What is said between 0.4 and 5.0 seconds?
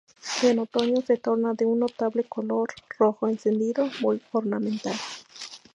En otoño se tornan de un notable color rojo encendido muy ornamental.